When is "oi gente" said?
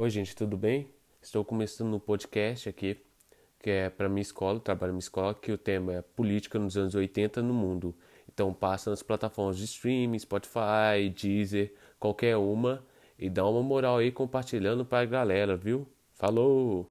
0.00-0.36